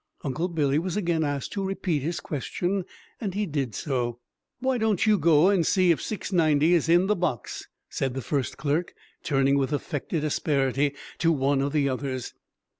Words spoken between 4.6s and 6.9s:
don't you go and see if 690 is